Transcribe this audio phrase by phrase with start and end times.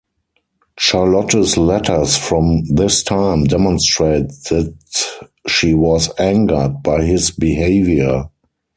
[0.79, 4.75] Charlotte's letters from this time demonstrate that
[5.47, 8.27] she was angered by his behaviour.